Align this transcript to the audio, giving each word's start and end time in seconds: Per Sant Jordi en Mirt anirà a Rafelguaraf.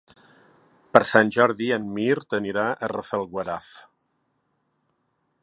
Per 0.95 1.01
Sant 1.09 1.29
Jordi 1.35 1.67
en 1.75 1.85
Mirt 1.99 2.35
anirà 2.39 2.65
a 2.87 2.91
Rafelguaraf. 2.95 3.73